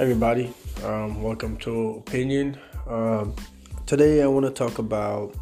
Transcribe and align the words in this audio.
everybody. 0.00 0.52
Um, 0.82 1.22
welcome 1.22 1.56
to 1.58 2.02
Opinion. 2.04 2.58
Um, 2.88 3.32
today, 3.86 4.22
I 4.22 4.26
want 4.26 4.44
to 4.44 4.50
talk 4.50 4.78
about 4.78 5.36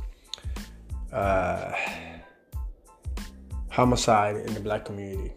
uh, 1.10 1.72
homicide 3.70 4.36
in 4.36 4.52
the 4.52 4.60
black 4.60 4.84
community. 4.84 5.32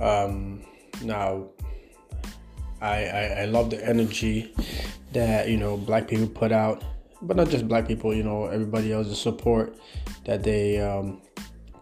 Um, 0.00 0.64
now, 1.02 1.50
I, 2.80 3.04
I, 3.04 3.22
I 3.40 3.44
love 3.44 3.68
the 3.68 3.86
energy 3.86 4.54
that 5.12 5.50
you 5.50 5.58
know 5.58 5.76
black 5.76 6.08
people 6.08 6.26
put 6.26 6.52
out, 6.52 6.84
but 7.20 7.36
not 7.36 7.50
just 7.50 7.68
black 7.68 7.86
people. 7.86 8.14
You 8.14 8.22
know, 8.22 8.46
everybody 8.46 8.94
else, 8.94 9.08
the 9.08 9.14
support 9.14 9.76
that 10.24 10.42
they 10.42 10.80
um, 10.80 11.20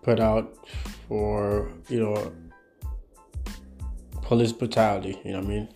put 0.02 0.19
out 0.19 0.66
for 1.06 1.70
you 1.88 2.01
know 2.01 2.33
police 4.24 4.52
brutality. 4.52 5.20
You 5.24 5.33
know 5.33 5.41
what 5.41 5.46
I 5.46 5.48
mean? 5.48 5.69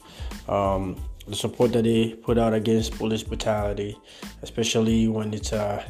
Um, 0.49 1.09
the 1.27 1.37
support 1.37 1.73
that 1.73 1.85
they 1.85 2.15
put 2.15 2.39
out 2.39 2.55
against 2.55 2.97
police 2.97 3.23
brutality, 3.23 3.99
especially 4.43 5.09
when 5.09 5.33
it's 5.35 5.53
uh, 5.53 5.85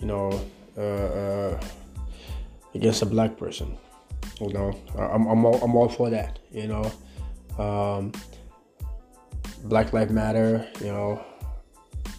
you 0.00 0.06
know 0.06 0.40
uh, 0.76 0.80
uh, 0.80 1.60
against 2.74 3.02
a 3.02 3.06
black 3.06 3.36
person. 3.36 3.76
You 4.40 4.52
know, 4.52 4.78
I'm 4.98 5.26
I'm 5.26 5.44
all, 5.44 5.62
I'm 5.62 5.74
all 5.74 5.88
for 5.88 6.10
that. 6.10 6.38
You 6.52 6.68
know, 6.68 6.92
um, 7.58 8.12
Black 9.64 9.92
Lives 9.92 10.12
Matter. 10.12 10.68
You 10.80 10.92
know, 10.92 11.24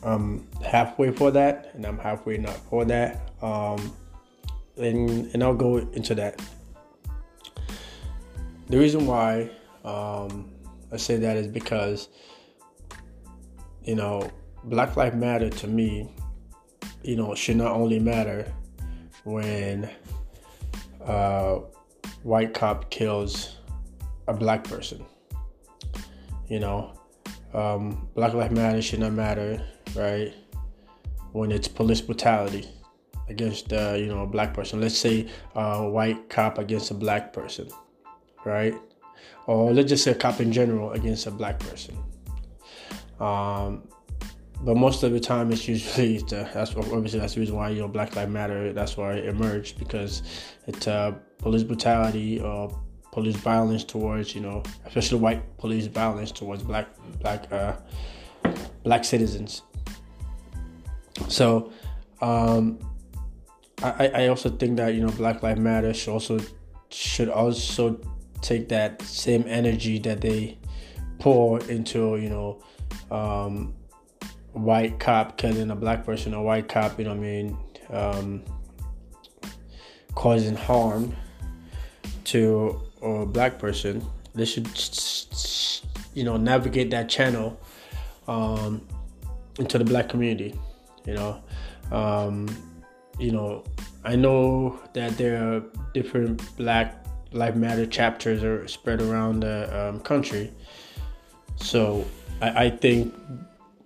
I'm 0.04 0.48
halfway 0.66 1.12
for 1.12 1.30
that, 1.32 1.72
and 1.76 1.86
I'm 1.86 2.00
halfway 2.00 2.38
not 2.38 2.58
for 2.70 2.86
that. 2.86 3.32
Um, 3.42 3.94
and 4.78 5.30
and 5.34 5.44
I'll 5.44 5.56
go 5.56 5.78
into 5.78 6.16
that. 6.16 6.42
The 8.70 8.78
reason 8.78 9.06
why 9.06 9.52
um, 9.88 10.52
I 10.92 10.98
say 10.98 11.16
that 11.18 11.38
is 11.38 11.48
because, 11.48 12.10
you 13.84 13.96
know, 13.96 14.30
Black 14.66 14.98
Lives 14.98 15.16
Matter 15.16 15.50
to 15.50 15.68
me, 15.68 16.12
you 17.04 17.16
know, 17.16 17.34
should 17.36 17.56
not 17.56 17.72
only 17.72 18.00
matter 18.00 18.54
when 19.24 19.90
a 21.02 21.60
white 22.24 22.54
cop 22.54 22.90
kills 22.90 23.58
a 24.28 24.34
black 24.34 24.66
person. 24.66 25.06
You 26.50 26.60
know, 26.60 26.94
um, 27.54 28.10
Black 28.14 28.34
Lives 28.34 28.54
Matter 28.54 28.82
should 28.82 29.00
not 29.00 29.14
matter, 29.14 29.66
right? 29.96 30.34
When 31.32 31.52
it's 31.52 31.68
police 31.68 32.02
brutality 32.02 32.68
against, 33.30 33.72
uh, 33.72 33.96
you 33.98 34.08
know, 34.08 34.24
a 34.24 34.28
black 34.28 34.54
person. 34.54 34.82
Let's 34.82 34.98
say 34.98 35.30
a 35.56 35.90
white 35.90 36.30
cop 36.30 36.58
against 36.58 36.92
a 36.92 36.94
black 36.94 37.32
person, 37.32 37.70
right? 38.44 38.76
Or 39.46 39.74
let's 39.74 39.90
just 39.90 40.04
say 40.04 40.12
a 40.12 40.16
cop 40.16 40.40
in 40.40 40.52
general 40.52 40.92
against 40.92 41.28
a 41.28 41.32
black 41.32 41.60
person. 41.60 41.98
Um, 43.20 43.88
but 44.62 44.76
most 44.76 45.04
of 45.04 45.12
the 45.12 45.20
time, 45.20 45.52
it's 45.52 45.68
usually 45.68 46.18
the, 46.30 46.50
that's 46.54 46.76
obviously 46.76 47.20
that's 47.20 47.36
the 47.36 47.42
reason 47.42 47.56
why 47.56 47.70
you 47.70 47.82
know 47.82 47.88
Black 47.88 48.16
Lives 48.16 48.32
Matter. 48.32 48.74
That's 48.74 48.98
why 48.98 49.14
it 49.14 49.26
emerged 49.26 49.80
because 49.80 50.24
it's 50.66 50.88
uh, 50.88 51.14
police 51.38 51.64
brutality 51.64 52.40
or 52.40 52.78
police 53.12 53.36
violence 53.36 53.84
towards 53.84 54.36
you 54.36 54.42
know 54.42 54.62
especially 54.86 55.18
white 55.20 55.58
police 55.58 55.88
violence 55.88 56.32
towards 56.32 56.64
black 56.64 56.88
black 57.20 57.52
uh, 57.52 57.74
black 58.84 59.04
citizens. 59.04 59.62
So 61.28 61.72
um, 62.22 62.80
I, 63.84 64.08
I 64.14 64.28
also 64.28 64.50
think 64.50 64.78
that 64.78 64.96
you 64.96 65.02
know 65.02 65.12
Black 65.12 65.44
Lives 65.44 65.60
Matter 65.60 65.94
should 65.94 66.12
also 66.12 66.40
should 66.90 67.30
also 67.30 68.00
take 68.42 68.70
that 68.70 69.02
same 69.02 69.44
energy 69.48 70.00
that 70.00 70.22
they 70.22 70.58
pour 71.20 71.60
into, 71.62 72.18
you 72.18 72.30
know, 72.30 72.62
um, 73.12 73.74
white 74.54 75.00
cop 75.00 75.38
killing 75.38 75.72
a 75.72 75.76
black 75.76 76.06
person, 76.06 76.34
a 76.34 76.42
white 76.42 76.68
cop, 76.68 77.00
you 77.00 77.06
know 77.06 77.12
I 77.12 77.16
mean, 77.16 77.58
um, 77.90 78.44
causing 80.16 80.56
harm 80.56 81.16
to 82.26 82.82
a 83.02 83.26
black 83.26 83.60
person. 83.60 84.06
They 84.34 84.46
should, 84.46 84.68
you 86.14 86.24
know, 86.24 86.38
navigate 86.38 86.92
that 86.92 87.10
channel 87.10 87.60
um, 88.28 88.86
into 89.60 89.78
the 89.78 89.86
black 89.86 90.10
community. 90.10 90.60
You 91.06 91.14
know, 91.14 91.44
um, 91.92 92.48
you 93.20 93.32
know, 93.32 93.64
I 94.04 94.16
know 94.16 94.80
that 94.94 95.18
there 95.18 95.42
are 95.44 95.64
different 95.94 96.42
black 96.58 97.06
Life 97.32 97.56
Matter 97.56 97.86
chapters 97.86 98.44
are 98.44 98.68
spread 98.68 99.02
around 99.02 99.42
the 99.42 99.90
um, 99.90 100.00
country. 100.00 100.52
So 101.56 102.06
I, 102.42 102.66
I, 102.66 102.70
think 102.70 103.14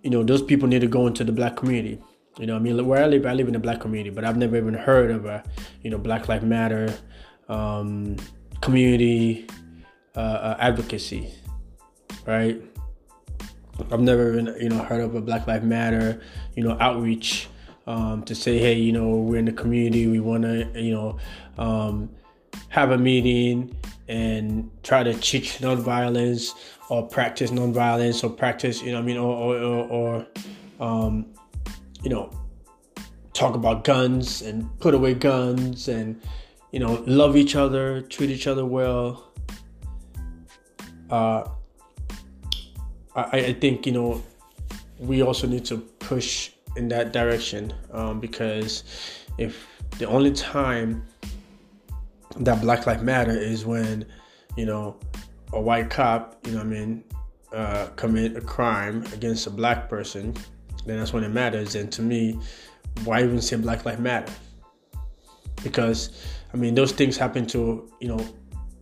you 0.04 0.10
know 0.10 0.24
those 0.24 0.42
people 0.42 0.68
need 0.68 0.82
to 0.82 0.88
go 0.88 1.08
into 1.08 1.24
the 1.24 1.32
black 1.32 1.56
community. 1.56 2.00
You 2.38 2.46
know, 2.48 2.56
I 2.56 2.60
mean, 2.60 2.86
where 2.86 3.04
I 3.04 3.08
live, 3.08 3.26
I 3.26 3.34
live 3.34 3.48
in 3.48 3.54
the 3.54 3.60
black 3.60 3.82
community, 3.82 4.10
but 4.10 4.24
I've 4.24 4.38
never 4.38 4.58
even 4.58 4.74
heard 4.74 5.12
of 5.12 5.26
a 5.26 5.44
you 5.84 5.90
know 5.90 5.98
Black 5.98 6.28
Life 6.28 6.44
Matter 6.44 6.94
um, 7.50 8.18
community 8.62 9.48
uh, 10.16 10.20
uh, 10.20 10.58
advocacy, 10.60 11.34
right? 12.26 12.62
I've 13.92 14.02
never 14.02 14.32
even 14.32 14.56
you 14.60 14.70
know 14.70 14.84
heard 14.84 15.02
of 15.02 15.16
a 15.16 15.22
Black 15.22 15.48
Life 15.48 15.64
Matter 15.64 16.22
you 16.56 16.64
know 16.64 16.78
outreach 16.80 17.48
um, 17.88 18.24
to 18.24 18.36
say, 18.36 18.60
hey, 18.60 18.76
you 18.76 18.92
know, 18.92 19.18
we're 19.18 19.38
in 19.38 19.46
the 19.46 19.52
community, 19.52 20.08
we 20.08 20.20
want 20.20 20.44
to 20.44 20.70
you 20.76 20.94
know. 20.94 21.18
Um, 21.58 22.10
have 22.72 22.92
a 22.92 22.98
meeting 22.98 23.76
and 24.08 24.72
try 24.82 25.04
to 25.04 25.14
teach 25.14 25.60
nonviolence 25.60 26.54
or 26.90 27.06
practice 27.06 27.52
nonviolence 27.52 28.24
or 28.24 28.30
practice, 28.30 28.82
you 28.82 28.94
know, 28.94 29.00
I 29.00 29.02
mean, 29.02 29.18
or 29.18 29.36
or, 29.36 29.58
or, 29.58 30.26
or 30.80 30.86
um, 30.86 31.26
you 32.02 32.10
know, 32.10 32.32
talk 33.34 33.56
about 33.56 33.84
guns 33.84 34.42
and 34.42 34.68
put 34.80 34.94
away 34.94 35.14
guns 35.14 35.88
and 35.88 36.20
you 36.72 36.80
know, 36.80 37.04
love 37.06 37.36
each 37.36 37.58
other, 37.58 38.02
treat 38.04 38.30
each 38.30 38.48
other 38.48 38.66
well. 38.66 39.30
Uh, 41.10 41.44
I, 43.16 43.24
I 43.32 43.54
think 43.54 43.86
you 43.86 43.92
know 43.92 44.24
we 44.98 45.22
also 45.22 45.46
need 45.46 45.66
to 45.66 45.78
push 46.00 46.52
in 46.78 46.88
that 46.88 47.12
direction 47.12 47.74
um, 47.92 48.22
because 48.22 48.86
if 49.38 49.68
the 49.98 50.08
only 50.08 50.32
time 50.32 51.06
that 52.38 52.62
Black 52.62 52.86
Lives 52.86 53.04
Matter 53.04 53.38
is 53.38 53.66
when, 53.66 54.06
you 54.56 54.66
know, 54.66 54.98
a 55.54 55.60
white 55.60 55.90
cop, 55.90 56.38
you 56.48 56.54
know 56.54 56.62
I 56.62 56.64
mean, 56.64 57.04
uh, 57.54 57.88
commit 57.96 58.38
a 58.38 58.42
crime 58.42 59.04
against 59.14 59.48
a 59.48 59.50
black 59.50 59.90
person, 59.90 60.34
then 60.86 60.98
that's 60.98 61.14
when 61.14 61.24
it 61.24 61.30
matters. 61.30 61.76
And 61.76 61.92
to 61.92 62.02
me, 62.02 62.40
why 63.04 63.24
even 63.24 63.42
say 63.42 63.58
Black 63.58 63.86
Lives 63.86 64.00
Matter? 64.00 64.34
Because, 65.64 66.26
I 66.54 66.58
mean, 66.58 66.74
those 66.76 66.92
things 66.92 67.18
happen 67.18 67.46
to, 67.48 67.92
you 68.00 68.08
know, 68.08 68.26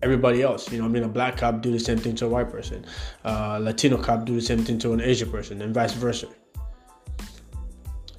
everybody 0.02 0.42
else. 0.42 0.72
You 0.72 0.80
know, 0.80 0.86
I 0.86 0.88
mean, 0.88 1.04
a 1.04 1.08
black 1.08 1.38
cop 1.38 1.62
do 1.62 1.72
the 1.72 1.80
same 1.80 1.98
thing 1.98 2.16
to 2.16 2.26
a 2.26 2.30
white 2.30 2.50
person. 2.50 2.86
Uh, 3.26 3.60
Latino 3.62 3.98
cop 3.98 4.26
do 4.26 4.36
the 4.36 4.42
same 4.42 4.64
thing 4.64 4.80
to 4.80 4.94
an 4.94 5.02
Asian 5.02 5.30
person, 5.30 5.62
and 5.62 5.74
vice 5.74 5.94
versa. 5.94 6.28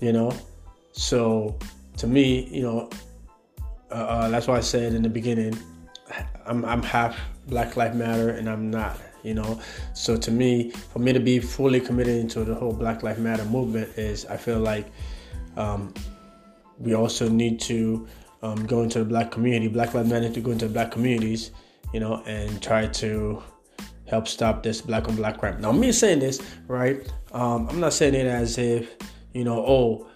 You 0.00 0.12
know, 0.12 0.32
so 0.92 1.58
to 1.98 2.06
me, 2.06 2.48
you 2.48 2.62
know, 2.62 2.90
uh, 3.90 3.94
uh, 3.94 4.28
that's 4.28 4.46
why 4.46 4.56
I 4.56 4.60
said 4.60 4.94
in 4.94 5.02
the 5.02 5.08
beginning, 5.08 5.58
I'm, 6.46 6.64
I'm 6.64 6.82
half 6.82 7.18
Black 7.46 7.76
Lives 7.76 7.96
Matter 7.96 8.30
and 8.30 8.48
I'm 8.48 8.70
not, 8.70 8.98
you 9.22 9.34
know. 9.34 9.60
So 9.94 10.16
to 10.16 10.30
me, 10.30 10.70
for 10.70 10.98
me 10.98 11.12
to 11.12 11.20
be 11.20 11.38
fully 11.38 11.80
committed 11.80 12.16
into 12.16 12.44
the 12.44 12.54
whole 12.54 12.72
Black 12.72 13.02
Lives 13.02 13.20
Matter 13.20 13.44
movement 13.44 13.96
is, 13.98 14.26
I 14.26 14.36
feel 14.36 14.58
like 14.58 14.86
um, 15.56 15.92
we 16.78 16.94
also 16.94 17.28
need 17.28 17.60
to 17.60 18.06
um, 18.42 18.66
go 18.66 18.82
into 18.82 19.00
the 19.00 19.04
black 19.04 19.30
community. 19.30 19.68
Black 19.68 19.94
Lives 19.94 20.08
Matter 20.08 20.30
to 20.30 20.40
go 20.40 20.50
into 20.50 20.68
black 20.68 20.90
communities, 20.90 21.50
you 21.92 22.00
know, 22.00 22.22
and 22.26 22.62
try 22.62 22.86
to 22.86 23.42
help 24.06 24.26
stop 24.26 24.62
this 24.62 24.80
black 24.80 25.08
on 25.08 25.16
black 25.16 25.38
crime. 25.38 25.60
Now, 25.60 25.72
me 25.72 25.92
saying 25.92 26.18
this, 26.18 26.40
right? 26.66 27.00
Um, 27.32 27.68
I'm 27.68 27.80
not 27.80 27.92
saying 27.92 28.14
it 28.14 28.26
as 28.26 28.58
if, 28.58 28.96
you 29.32 29.44
know, 29.44 29.58
oh, 29.58 30.08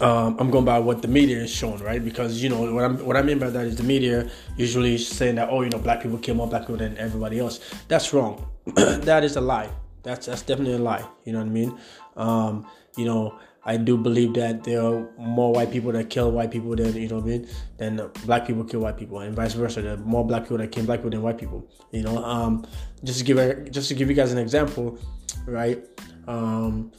um, 0.00 0.36
I'm 0.38 0.50
going 0.50 0.64
by 0.64 0.78
what 0.78 1.02
the 1.02 1.08
media 1.08 1.38
is 1.38 1.50
showing, 1.50 1.82
right? 1.82 2.04
Because 2.04 2.42
you 2.42 2.48
know 2.48 2.72
what 2.72 2.84
I'm 2.84 3.04
what 3.04 3.16
I 3.16 3.22
mean 3.22 3.38
by 3.38 3.50
that 3.50 3.66
is 3.66 3.76
the 3.76 3.82
media 3.82 4.30
usually 4.56 4.98
saying 4.98 5.36
that 5.36 5.48
oh 5.50 5.62
you 5.62 5.70
know 5.70 5.78
black 5.78 6.02
people 6.02 6.18
kill 6.18 6.34
more 6.34 6.48
black 6.48 6.62
people 6.62 6.76
than 6.76 6.96
everybody 6.98 7.38
else. 7.38 7.60
That's 7.88 8.12
wrong. 8.12 8.46
that 8.74 9.24
is 9.24 9.36
a 9.36 9.40
lie. 9.40 9.70
That's 10.02 10.26
that's 10.26 10.42
definitely 10.42 10.74
a 10.74 10.78
lie. 10.78 11.06
You 11.24 11.32
know 11.32 11.38
what 11.38 11.46
I 11.46 11.50
mean? 11.50 11.78
Um, 12.16 12.66
you 12.96 13.06
know 13.06 13.38
I 13.64 13.76
do 13.76 13.98
believe 13.98 14.34
that 14.34 14.64
there 14.64 14.82
are 14.82 15.06
more 15.18 15.52
white 15.52 15.70
people 15.70 15.92
that 15.92 16.08
kill 16.08 16.30
white 16.30 16.50
people 16.50 16.74
than 16.76 16.94
you 16.96 17.08
know 17.08 17.16
what 17.16 17.24
I 17.24 17.28
mean 17.28 17.48
than 17.76 18.10
black 18.24 18.46
people 18.46 18.64
kill 18.64 18.80
white 18.80 18.96
people, 18.96 19.20
and 19.20 19.34
vice 19.34 19.54
versa. 19.54 19.82
There 19.82 19.94
are 19.94 19.98
more 19.98 20.26
black 20.26 20.44
people 20.44 20.58
that 20.58 20.72
kill 20.72 20.84
black 20.84 21.00
people 21.00 21.10
than 21.10 21.22
white 21.22 21.38
people. 21.38 21.66
You 21.92 22.02
know, 22.02 22.24
um, 22.24 22.66
just 23.04 23.18
to 23.18 23.24
give 23.24 23.70
just 23.70 23.88
to 23.88 23.94
give 23.94 24.08
you 24.08 24.14
guys 24.14 24.32
an 24.32 24.38
example, 24.38 24.98
right? 25.46 25.84
Um, 26.26 26.92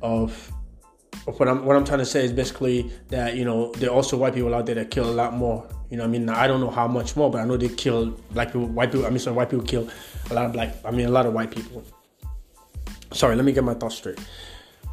of 0.00 0.52
what 1.24 1.48
I'm 1.48 1.64
what 1.64 1.76
I'm 1.76 1.84
trying 1.84 2.00
to 2.00 2.06
say 2.06 2.24
is 2.24 2.32
basically 2.32 2.90
that 3.08 3.36
you 3.36 3.44
know 3.44 3.72
there 3.72 3.90
are 3.90 3.94
also 3.94 4.16
white 4.16 4.34
people 4.34 4.54
out 4.54 4.66
there 4.66 4.74
that 4.74 4.90
kill 4.90 5.08
a 5.08 5.12
lot 5.12 5.34
more. 5.34 5.66
You 5.90 5.98
know, 5.98 6.04
I 6.04 6.06
mean, 6.06 6.28
I 6.28 6.46
don't 6.46 6.60
know 6.60 6.70
how 6.70 6.88
much 6.88 7.16
more, 7.16 7.30
but 7.30 7.40
I 7.40 7.44
know 7.44 7.56
they 7.56 7.68
kill 7.68 8.06
black 8.32 8.48
people, 8.48 8.66
white 8.66 8.90
people. 8.90 9.06
I 9.06 9.10
mean, 9.10 9.18
sorry, 9.18 9.36
white 9.36 9.50
people 9.50 9.64
kill 9.64 9.88
a 10.30 10.34
lot 10.34 10.46
of 10.46 10.52
black. 10.52 10.74
I 10.84 10.90
mean, 10.90 11.06
a 11.06 11.10
lot 11.10 11.26
of 11.26 11.32
white 11.32 11.50
people. 11.50 11.84
Sorry, 13.12 13.36
let 13.36 13.44
me 13.44 13.52
get 13.52 13.62
my 13.62 13.74
thoughts 13.74 13.96
straight. 13.96 14.18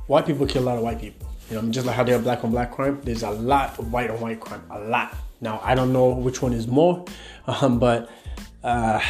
White 0.07 0.25
people 0.25 0.45
kill 0.45 0.63
a 0.63 0.65
lot 0.65 0.77
of 0.77 0.83
white 0.83 0.99
people. 0.99 1.29
You 1.49 1.59
know, 1.61 1.71
just 1.71 1.87
like 1.87 1.95
how 1.95 2.03
there 2.03 2.15
are 2.15 2.21
black 2.21 2.43
on 2.43 2.51
black 2.51 2.71
crime, 2.71 3.01
there's 3.03 3.23
a 3.23 3.31
lot 3.31 3.79
of 3.79 3.91
white 3.91 4.11
on 4.11 4.19
white 4.19 4.39
crime. 4.39 4.61
A 4.69 4.79
lot. 4.79 5.15
Now, 5.41 5.61
I 5.63 5.73
don't 5.73 5.93
know 5.93 6.09
which 6.09 6.41
one 6.41 6.53
is 6.53 6.67
more, 6.67 7.05
um, 7.47 7.79
but 7.79 8.09
uh, 8.63 9.01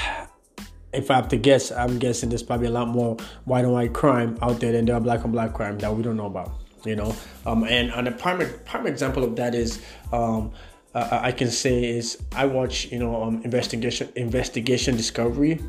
if 0.93 1.11
I 1.11 1.15
have 1.15 1.27
to 1.29 1.37
guess, 1.37 1.71
I'm 1.71 1.99
guessing 1.99 2.29
there's 2.29 2.43
probably 2.43 2.67
a 2.67 2.71
lot 2.71 2.87
more 2.87 3.17
white 3.45 3.65
on 3.65 3.71
white 3.71 3.93
crime 3.93 4.37
out 4.41 4.59
there 4.59 4.71
than 4.71 4.85
there 4.85 4.95
are 4.95 5.01
black 5.01 5.25
on 5.25 5.31
black 5.31 5.53
crime 5.53 5.79
that 5.79 5.93
we 5.93 6.03
don't 6.03 6.17
know 6.17 6.27
about. 6.27 6.51
You 6.85 6.95
know, 6.95 7.15
um, 7.45 7.63
and, 7.63 7.91
and 7.91 8.07
a 8.07 8.11
prime 8.11 8.47
prime 8.65 8.87
example 8.87 9.23
of 9.23 9.35
that 9.35 9.53
is 9.53 9.81
um, 10.13 10.51
uh, 10.95 11.19
I 11.21 11.31
can 11.31 11.51
say 11.51 11.83
is 11.83 12.17
I 12.35 12.45
watch 12.45 12.91
you 12.91 12.99
know 12.99 13.21
um, 13.21 13.41
investigation 13.43 14.09
investigation 14.15 14.95
discovery 14.95 15.59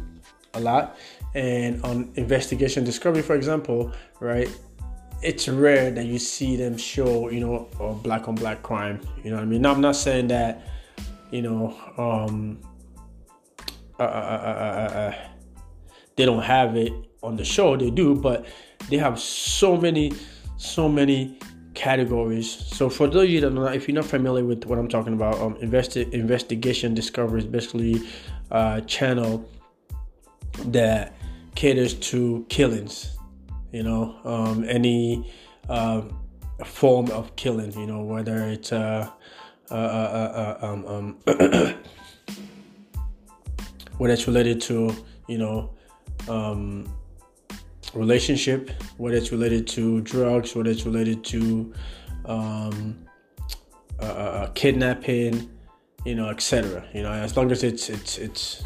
a 0.55 0.61
lot, 0.61 0.97
and 1.35 1.83
on 1.85 2.12
investigation 2.15 2.85
discovery, 2.85 3.23
for 3.23 3.35
example, 3.35 3.93
right, 4.21 4.49
it's 5.23 5.49
rare 5.49 5.91
that 5.91 6.07
you 6.07 6.19
see 6.19 6.57
them 6.57 6.77
show 6.77 7.29
you 7.31 7.41
know 7.41 8.01
black 8.03 8.29
on 8.29 8.35
black 8.35 8.62
crime. 8.62 9.01
You 9.25 9.31
know 9.31 9.37
what 9.37 9.43
I 9.43 9.47
mean? 9.47 9.62
Now 9.62 9.73
I'm 9.73 9.81
not 9.81 9.97
saying 9.97 10.29
that 10.29 10.62
you 11.31 11.43
know 11.43 11.77
um, 11.99 12.61
uh, 14.01 14.05
uh, 14.05 14.07
uh, 14.07 15.15
they 16.17 16.25
don't 16.25 16.43
have 16.43 16.77
it 16.77 16.93
on 17.23 17.37
the 17.37 17.45
show. 17.45 17.77
They 17.77 17.91
do, 17.91 18.15
but 18.15 18.47
they 18.89 18.97
have 18.97 19.21
so 19.21 19.77
many, 19.77 20.12
so 20.61 20.89
many 20.89 21.39
categories. 21.73 22.51
So 22.51 22.91
for 22.91 23.07
those 23.09 23.25
of 23.25 23.31
you 23.31 23.41
that 23.41 23.51
know, 23.51 23.65
if 23.67 23.89
you're 23.89 23.95
not 23.95 24.05
familiar 24.05 24.45
with 24.45 24.67
what 24.67 24.79
I'm 24.79 24.89
talking 24.89 25.15
about, 25.15 25.39
um, 25.41 25.55
investi- 25.57 26.12
investigation 26.12 26.93
discovery 26.93 27.41
is 27.41 27.47
basically 27.47 28.03
a 28.51 28.83
channel 28.87 29.49
that 30.67 31.15
caters 31.55 31.95
to 32.11 32.45
killings. 32.51 33.17
You 33.73 33.85
know, 33.85 34.17
um, 34.25 34.65
any 34.69 35.33
uh, 35.69 36.03
form 36.65 37.11
of 37.11 37.35
killing. 37.37 37.73
You 37.73 37.87
know, 37.87 38.03
whether 38.03 38.37
it's 38.49 38.73
uh, 38.73 39.09
uh, 39.71 39.75
uh, 39.75 40.59
uh 40.61 40.67
um, 40.67 40.85
um 40.87 41.19
whether 43.97 44.12
it's 44.12 44.27
related 44.27 44.61
to 44.62 44.95
you 45.27 45.39
know 45.39 45.71
um, 46.29 46.87
relationship, 47.94 48.70
whether 48.96 49.16
it's 49.16 49.32
related 49.32 49.66
to 49.69 50.00
drugs, 50.02 50.54
whether 50.54 50.70
it's 50.70 50.87
related 50.87 51.25
to 51.25 51.72
um, 52.25 52.98
uh, 54.00 54.04
uh, 54.04 54.46
kidnapping, 54.54 55.50
you 56.04 56.14
know, 56.14 56.28
etc. 56.28 56.84
You 56.94 57.02
know, 57.02 57.12
as 57.12 57.37
long 57.37 57.50
as 57.50 57.62
it's 57.62 57.88
it's 57.88 58.19
it's 58.19 58.64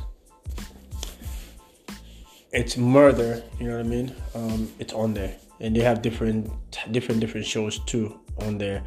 it's 2.52 2.76
murder, 2.76 3.42
you 3.58 3.68
know 3.68 3.76
what 3.76 3.86
I 3.86 3.88
mean? 3.88 4.14
Um, 4.34 4.70
it's 4.78 4.92
on 4.92 5.14
there, 5.14 5.36
and 5.60 5.74
they 5.74 5.80
have 5.80 6.02
different 6.02 6.50
different 6.92 7.20
different 7.20 7.46
shows 7.46 7.78
too 7.80 8.20
on 8.40 8.58
there. 8.58 8.84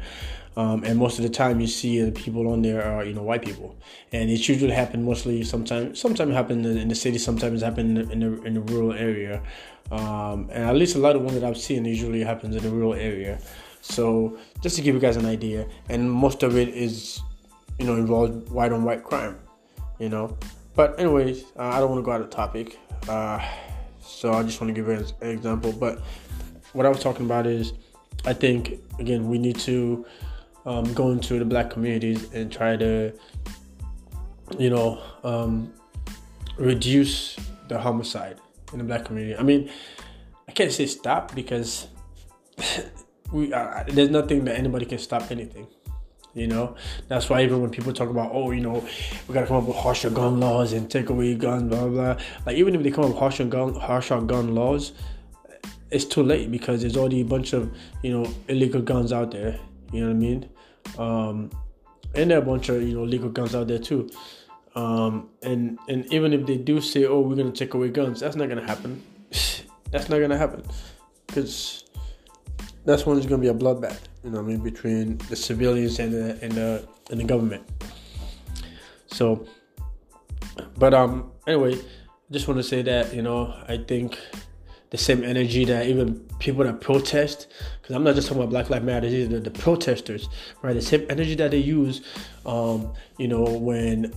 Um, 0.58 0.82
and 0.82 0.98
most 0.98 1.20
of 1.20 1.22
the 1.22 1.30
time 1.30 1.60
you 1.60 1.68
see 1.68 2.02
the 2.02 2.10
people 2.10 2.48
on 2.48 2.62
there 2.62 2.82
are 2.84 3.04
you 3.04 3.14
know 3.14 3.22
white 3.22 3.42
people, 3.42 3.76
and 4.10 4.28
it 4.28 4.48
usually 4.48 4.72
happen 4.72 5.04
mostly 5.04 5.44
sometimes 5.44 6.00
sometimes 6.00 6.34
happen 6.34 6.64
in 6.64 6.88
the 6.88 6.96
city, 6.96 7.16
sometimes 7.16 7.62
happen 7.62 7.96
in 7.96 8.18
the 8.18 8.42
in 8.42 8.54
the 8.54 8.60
rural 8.62 8.92
area, 8.92 9.40
um, 9.92 10.50
and 10.50 10.64
at 10.64 10.74
least 10.74 10.96
a 10.96 10.98
lot 10.98 11.14
of 11.14 11.22
ones 11.22 11.38
that 11.38 11.44
I've 11.44 11.56
seen 11.56 11.84
usually 11.84 12.24
happens 12.24 12.56
in 12.56 12.64
the 12.64 12.70
rural 12.70 12.94
area. 12.94 13.38
So 13.82 14.36
just 14.60 14.74
to 14.74 14.82
give 14.82 14.96
you 14.96 15.00
guys 15.00 15.16
an 15.16 15.26
idea, 15.26 15.64
and 15.90 16.10
most 16.10 16.42
of 16.42 16.56
it 16.56 16.70
is 16.70 17.20
you 17.78 17.86
know 17.86 17.94
involved 17.94 18.50
white 18.50 18.72
on 18.72 18.82
white 18.82 19.04
crime, 19.04 19.38
you 20.00 20.08
know. 20.08 20.36
But 20.74 20.98
anyways, 20.98 21.44
uh, 21.56 21.70
I 21.70 21.78
don't 21.78 21.90
want 21.90 22.00
to 22.00 22.04
go 22.04 22.10
out 22.10 22.20
of 22.20 22.30
topic, 22.30 22.80
uh, 23.08 23.38
so 24.00 24.32
I 24.32 24.42
just 24.42 24.60
want 24.60 24.74
to 24.74 24.82
give 24.82 24.88
an 24.88 25.06
example. 25.20 25.70
But 25.70 26.00
what 26.72 26.84
I 26.84 26.88
was 26.88 26.98
talking 26.98 27.26
about 27.26 27.46
is, 27.46 27.74
I 28.24 28.32
think 28.32 28.80
again 28.98 29.28
we 29.28 29.38
need 29.38 29.60
to 29.60 30.04
um, 30.68 30.92
go 30.92 31.10
into 31.10 31.38
the 31.38 31.46
black 31.46 31.70
communities 31.70 32.30
and 32.34 32.52
try 32.52 32.76
to, 32.76 33.10
you 34.58 34.68
know, 34.68 35.00
um, 35.24 35.72
reduce 36.58 37.38
the 37.68 37.78
homicide 37.78 38.38
in 38.72 38.78
the 38.78 38.84
black 38.84 39.06
community. 39.06 39.34
I 39.38 39.42
mean, 39.42 39.70
I 40.46 40.52
can't 40.52 40.70
say 40.70 40.84
stop 40.84 41.34
because 41.34 41.86
we 43.32 43.50
uh, 43.52 43.84
there's 43.88 44.10
nothing 44.10 44.44
that 44.44 44.56
anybody 44.58 44.84
can 44.84 44.98
stop 44.98 45.30
anything. 45.30 45.66
You 46.34 46.46
know, 46.46 46.76
that's 47.08 47.30
why 47.30 47.42
even 47.42 47.62
when 47.62 47.70
people 47.70 47.92
talk 47.94 48.10
about, 48.10 48.30
oh, 48.34 48.50
you 48.50 48.60
know, 48.60 48.86
we 49.26 49.34
gotta 49.34 49.46
come 49.46 49.56
up 49.56 49.64
with 49.64 49.76
harsher 49.76 50.10
gun 50.10 50.38
laws 50.38 50.74
and 50.74 50.90
take 50.90 51.08
away 51.08 51.34
guns, 51.34 51.70
blah 51.70 51.88
blah. 51.88 52.14
blah. 52.14 52.24
Like 52.44 52.56
even 52.56 52.74
if 52.74 52.82
they 52.82 52.90
come 52.90 53.04
up 53.04 53.10
with 53.10 53.18
harsher 53.18 53.46
gun 53.46 53.74
harsher 53.74 54.20
gun 54.20 54.54
laws, 54.54 54.92
it's 55.90 56.04
too 56.04 56.22
late 56.22 56.50
because 56.50 56.82
there's 56.82 56.96
already 56.98 57.22
a 57.22 57.24
bunch 57.24 57.54
of 57.54 57.74
you 58.02 58.12
know 58.12 58.30
illegal 58.48 58.82
guns 58.82 59.14
out 59.14 59.30
there. 59.30 59.58
You 59.92 60.02
know 60.02 60.08
what 60.08 60.16
I 60.16 60.18
mean? 60.18 60.50
Um, 60.96 61.50
and 62.14 62.30
there 62.30 62.38
are 62.38 62.42
a 62.42 62.44
bunch 62.44 62.68
of 62.68 62.82
you 62.82 62.94
know 62.94 63.04
legal 63.04 63.28
guns 63.28 63.54
out 63.54 63.68
there 63.68 63.78
too. 63.78 64.08
Um, 64.74 65.30
and 65.42 65.78
and 65.88 66.06
even 66.12 66.32
if 66.32 66.46
they 66.46 66.56
do 66.56 66.80
say, 66.80 67.04
"Oh, 67.04 67.20
we're 67.20 67.36
gonna 67.36 67.52
take 67.52 67.74
away 67.74 67.88
guns," 67.88 68.20
that's 68.20 68.36
not 68.36 68.48
gonna 68.48 68.66
happen. 68.66 69.02
that's 69.90 70.08
not 70.08 70.20
gonna 70.20 70.38
happen 70.38 70.62
because 71.26 71.84
that's 72.84 73.04
when 73.04 73.16
it's 73.18 73.26
gonna 73.26 73.42
be 73.42 73.48
a 73.48 73.54
bloodbath. 73.54 74.00
You 74.24 74.30
know, 74.30 74.38
I 74.38 74.42
mean, 74.42 74.60
between 74.60 75.18
the 75.28 75.36
civilians 75.36 75.98
and 75.98 76.12
the 76.12 76.38
and 76.42 76.52
the 76.52 76.88
and 77.10 77.20
the 77.20 77.24
government. 77.24 77.64
So, 79.08 79.46
but 80.78 80.94
um, 80.94 81.32
anyway, 81.46 81.80
just 82.30 82.46
want 82.46 82.58
to 82.58 82.64
say 82.64 82.82
that 82.82 83.14
you 83.14 83.22
know 83.22 83.54
I 83.68 83.78
think 83.78 84.18
the 84.90 84.98
same 84.98 85.22
energy 85.22 85.64
that 85.66 85.86
even 85.86 86.20
people 86.38 86.64
that 86.64 86.80
protest, 86.80 87.48
because 87.80 87.94
I'm 87.94 88.04
not 88.04 88.14
just 88.14 88.28
talking 88.28 88.42
about 88.42 88.50
Black 88.50 88.70
Lives 88.70 88.84
Matter, 88.84 89.10
these 89.10 89.30
are 89.30 89.40
the, 89.40 89.50
protesters, 89.50 90.28
right? 90.62 90.72
The 90.72 90.82
same 90.82 91.06
energy 91.10 91.34
that 91.36 91.50
they 91.50 91.58
use, 91.58 92.00
um, 92.46 92.92
you 93.18 93.28
know, 93.28 93.44
when 93.44 94.12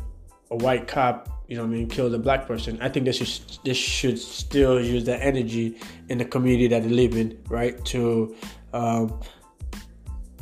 a 0.50 0.56
white 0.56 0.88
cop, 0.88 1.30
you 1.48 1.58
know, 1.58 1.64
I 1.64 1.68
mean, 1.68 1.90
kills 1.90 2.14
a 2.14 2.20
black 2.20 2.48
person. 2.48 2.78
I 2.82 2.88
think 2.88 3.06
they 3.06 3.12
should 3.12 3.30
they 3.66 3.74
should 3.74 4.18
still 4.18 4.80
use 4.80 5.04
that 5.06 5.22
energy 5.22 5.78
in 6.08 6.18
the 6.18 6.26
community 6.26 6.68
that 6.68 6.84
they 6.84 6.90
live 6.90 7.16
in, 7.16 7.38
right? 7.50 7.84
To 7.86 8.36
um, 8.74 9.20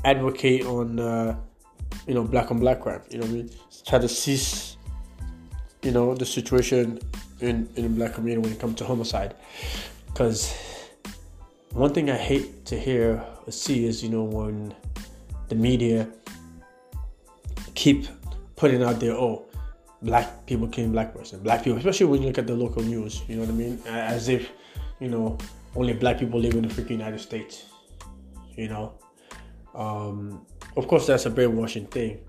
advocate 0.05 0.65
on, 0.65 0.99
uh, 0.99 1.35
you 2.07 2.13
know, 2.13 2.23
black 2.23 2.51
on 2.51 2.59
black 2.59 2.81
crime. 2.81 3.01
You 3.09 3.19
know, 3.19 3.25
I 3.25 3.29
mean, 3.29 3.49
try 3.87 3.97
to 3.97 4.07
cease, 4.07 4.77
you 5.81 5.91
know, 5.91 6.13
the 6.13 6.25
situation 6.25 6.99
in 7.39 7.67
in 7.75 7.83
the 7.83 7.89
black 7.89 8.13
community 8.13 8.41
when 8.47 8.55
it 8.55 8.59
comes 8.59 8.75
to 8.75 8.85
homicide. 8.85 9.33
Because 10.19 10.53
one 11.71 11.93
thing 11.93 12.09
I 12.11 12.17
hate 12.17 12.65
to 12.65 12.77
hear 12.77 13.23
or 13.47 13.53
see 13.53 13.85
is, 13.85 14.03
you 14.03 14.09
know, 14.09 14.23
when 14.23 14.75
the 15.47 15.55
media 15.55 16.09
keep 17.73 18.05
putting 18.57 18.83
out 18.83 18.99
there, 18.99 19.13
oh, 19.13 19.45
black 20.01 20.45
people 20.45 20.67
killing 20.67 20.91
black 20.91 21.13
person, 21.13 21.39
black 21.41 21.63
people, 21.63 21.77
especially 21.77 22.07
when 22.07 22.21
you 22.21 22.27
look 22.27 22.37
at 22.37 22.47
the 22.47 22.53
local 22.53 22.83
news, 22.83 23.21
you 23.29 23.37
know 23.37 23.43
what 23.43 23.49
I 23.49 23.53
mean? 23.53 23.81
As 23.87 24.27
if, 24.27 24.49
you 24.99 25.07
know, 25.07 25.37
only 25.73 25.93
black 25.93 26.19
people 26.19 26.37
live 26.37 26.53
in 26.53 26.63
the 26.63 26.67
freaking 26.67 26.99
United 26.99 27.21
States, 27.21 27.67
you 28.57 28.67
know? 28.67 28.95
Um, 29.73 30.45
of 30.75 30.85
course, 30.89 31.07
that's 31.07 31.27
a 31.27 31.29
brainwashing 31.29 31.85
thing. 31.87 32.19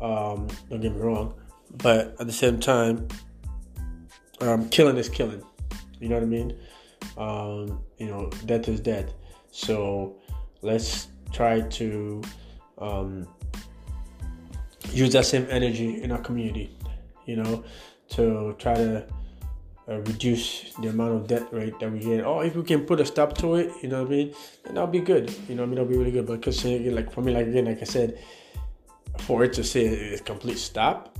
Um, 0.00 0.48
don't 0.68 0.80
get 0.80 0.96
me 0.96 1.00
wrong. 1.00 1.32
But 1.76 2.16
at 2.18 2.26
the 2.26 2.32
same 2.32 2.58
time, 2.58 3.06
um, 4.40 4.68
killing 4.70 4.96
is 4.96 5.08
killing. 5.08 5.44
You 6.00 6.08
know 6.08 6.16
what 6.16 6.24
I 6.24 6.26
mean? 6.26 6.58
Um, 7.16 7.80
you 7.98 8.06
know, 8.06 8.30
death 8.44 8.68
is 8.68 8.80
death. 8.80 9.12
So 9.50 10.16
let's 10.62 11.08
try 11.32 11.60
to 11.60 12.22
um, 12.78 13.26
use 14.92 15.12
that 15.12 15.26
same 15.26 15.46
energy 15.50 16.02
in 16.02 16.12
our 16.12 16.20
community, 16.20 16.76
you 17.26 17.36
know, 17.36 17.64
to 18.10 18.54
try 18.58 18.74
to 18.74 19.06
uh, 19.88 19.98
reduce 20.00 20.74
the 20.82 20.88
amount 20.88 21.14
of 21.14 21.26
death 21.26 21.52
rate 21.52 21.78
that 21.80 21.90
we 21.90 22.00
get. 22.00 22.24
Or 22.24 22.44
if 22.44 22.56
we 22.56 22.62
can 22.62 22.84
put 22.84 23.00
a 23.00 23.06
stop 23.06 23.36
to 23.38 23.54
it, 23.56 23.72
you 23.82 23.88
know 23.88 24.02
what 24.02 24.12
I 24.12 24.16
mean, 24.16 24.34
then 24.64 24.74
that'll 24.74 24.90
be 24.90 25.00
good. 25.00 25.34
You 25.48 25.54
know, 25.54 25.62
I 25.62 25.66
mean, 25.66 25.76
that'll 25.76 25.90
be 25.90 25.96
really 25.96 26.10
good. 26.10 26.26
But 26.26 26.40
because, 26.40 26.64
like, 26.64 27.12
for 27.12 27.22
me, 27.22 27.32
like, 27.32 27.46
again, 27.46 27.66
like 27.66 27.80
I 27.80 27.84
said, 27.84 28.18
for 29.20 29.44
it 29.44 29.52
to 29.54 29.64
say 29.64 29.86
it's 29.86 30.20
complete 30.20 30.58
stop, 30.58 31.15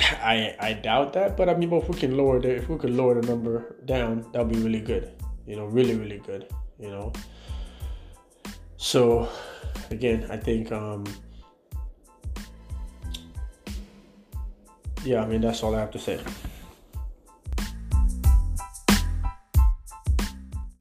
I 0.00 0.54
I 0.60 0.72
doubt 0.74 1.12
that, 1.14 1.36
but 1.36 1.48
I 1.48 1.54
mean, 1.54 1.72
if 1.72 1.88
we 1.88 1.98
can 1.98 2.16
lower 2.16 2.40
the 2.40 2.54
if 2.56 2.68
we 2.68 2.78
could 2.78 2.90
lower 2.90 3.20
the 3.20 3.26
number 3.26 3.76
down, 3.84 4.26
that 4.32 4.44
would 4.44 4.54
be 4.54 4.62
really 4.62 4.80
good. 4.80 5.10
You 5.46 5.56
know, 5.56 5.66
really 5.66 5.96
really 5.96 6.18
good. 6.18 6.46
You 6.78 6.90
know. 6.90 7.12
So, 8.76 9.28
again, 9.90 10.26
I 10.30 10.36
think 10.36 10.70
um, 10.70 11.04
yeah, 15.04 15.22
I 15.22 15.26
mean 15.26 15.40
that's 15.40 15.62
all 15.62 15.74
I 15.74 15.80
have 15.80 15.90
to 15.92 15.98
say. 15.98 16.20